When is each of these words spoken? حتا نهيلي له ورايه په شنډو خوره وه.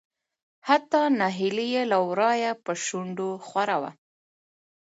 حتا 0.67 1.01
نهيلي 1.19 1.71
له 1.91 1.97
ورايه 2.09 2.51
په 2.63 2.71
شنډو 2.85 3.29
خوره 3.47 3.77
وه. 3.81 3.91